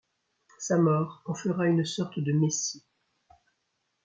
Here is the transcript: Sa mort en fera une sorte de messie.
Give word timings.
Sa 0.57 0.79
mort 0.79 1.21
en 1.27 1.35
fera 1.35 1.67
une 1.67 1.85
sorte 1.85 2.17
de 2.19 2.31
messie. 2.31 2.83